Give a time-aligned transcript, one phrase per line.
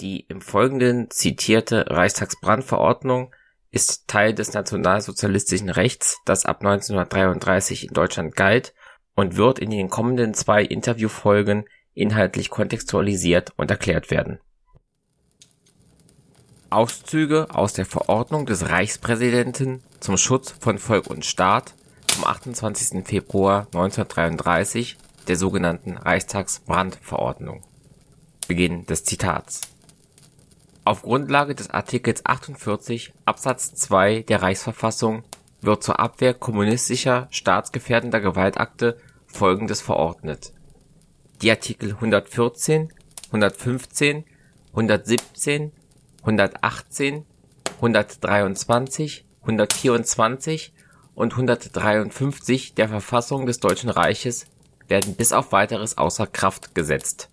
[0.00, 3.34] Die im Folgenden zitierte Reichstagsbrandverordnung
[3.72, 8.74] ist Teil des nationalsozialistischen Rechts, das ab 1933 in Deutschland galt
[9.16, 11.64] und wird in den kommenden zwei Interviewfolgen
[11.94, 14.38] inhaltlich kontextualisiert und erklärt werden.
[16.70, 21.74] Auszüge aus der Verordnung des Reichspräsidenten zum Schutz von Volk und Staat
[22.12, 23.04] vom 28.
[23.04, 24.96] Februar 1933,
[25.26, 27.64] der sogenannten Reichstagsbrandverordnung.
[28.46, 29.62] Beginn des Zitats
[30.88, 35.22] auf Grundlage des Artikels 48 Absatz 2 der Reichsverfassung
[35.60, 38.96] wird zur Abwehr kommunistischer staatsgefährdender Gewaltakte
[39.26, 40.54] Folgendes verordnet:
[41.42, 42.90] Die Artikel 114,
[43.26, 44.24] 115,
[44.70, 45.72] 117,
[46.22, 47.26] 118,
[47.74, 50.72] 123, 124
[51.14, 54.46] und 153 der Verfassung des Deutschen Reiches
[54.88, 57.28] werden bis auf weiteres außer Kraft gesetzt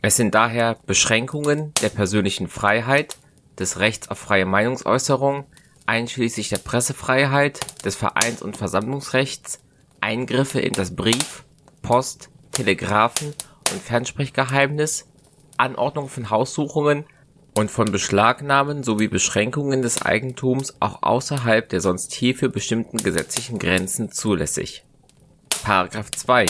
[0.00, 3.16] es sind daher Beschränkungen der persönlichen Freiheit,
[3.58, 5.46] des Rechts auf freie Meinungsäußerung,
[5.86, 9.60] einschließlich der Pressefreiheit, des Vereins und Versammlungsrechts,
[10.00, 11.44] Eingriffe in das Brief
[11.82, 13.34] Post Telegraphen
[13.72, 15.08] und Fernsprechgeheimnis,
[15.56, 17.04] Anordnung von Haussuchungen
[17.56, 24.12] und von Beschlagnahmen sowie Beschränkungen des Eigentums auch außerhalb der sonst hierfür bestimmten gesetzlichen Grenzen
[24.12, 24.84] zulässig.§
[26.16, 26.46] 2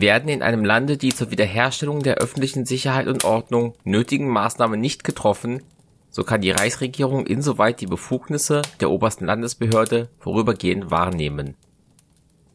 [0.00, 5.04] werden in einem Lande die zur Wiederherstellung der öffentlichen Sicherheit und Ordnung nötigen Maßnahmen nicht
[5.04, 5.62] getroffen,
[6.10, 11.54] so kann die Reichsregierung insoweit die Befugnisse der Obersten Landesbehörde vorübergehend wahrnehmen.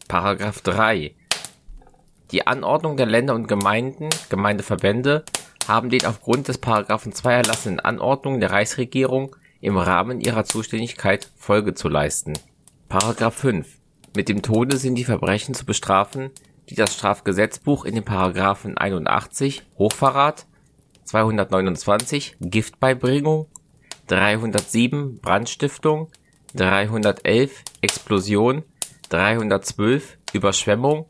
[0.63, 1.15] §3
[2.31, 5.23] Die Anordnung der Länder und Gemeinden (Gemeindeverbände)
[5.67, 6.61] haben den aufgrund des§
[7.11, 12.33] 2 erlassenen Anordnungen der Reichsregierung im Rahmen ihrer Zuständigkeit Folge zu leisten.§
[13.31, 13.67] 5
[14.15, 16.31] Mit dem Tode sind die Verbrechen zu bestrafen
[16.71, 20.45] die das Strafgesetzbuch in den Paragraphen 81 Hochverrat,
[21.03, 23.47] 229 Giftbeibringung,
[24.07, 26.07] 307 Brandstiftung,
[26.55, 28.63] 311 Explosion,
[29.09, 31.07] 312 Überschwemmung,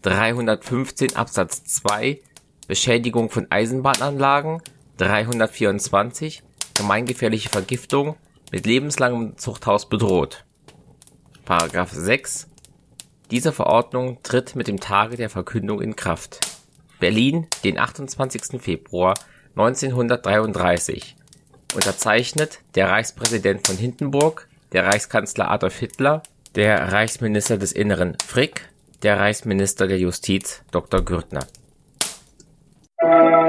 [0.00, 2.18] 315 Absatz 2
[2.66, 4.62] Beschädigung von Eisenbahnanlagen,
[4.96, 6.42] 324
[6.74, 8.16] gemeingefährliche Vergiftung
[8.50, 10.46] mit lebenslangem Zuchthaus bedroht.
[11.44, 12.48] Paragraph 6
[13.32, 16.40] diese Verordnung tritt mit dem Tage der Verkündung in Kraft.
[17.00, 18.60] Berlin, den 28.
[18.60, 19.14] Februar
[19.56, 21.16] 1933.
[21.74, 26.22] Unterzeichnet der Reichspräsident von Hindenburg, der Reichskanzler Adolf Hitler,
[26.56, 28.68] der Reichsminister des Inneren Frick,
[29.02, 31.00] der Reichsminister der Justiz Dr.
[31.00, 31.46] Gürtner.
[33.02, 33.42] Musik